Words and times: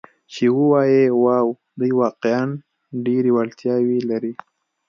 چې 0.33 0.45
ووایي: 0.57 1.03
'واو، 1.21 1.47
دوی 1.79 1.91
واقعاً 2.01 2.41
ډېرې 3.05 3.31
وړتیاوې 3.33 3.99
لري. 4.09 4.33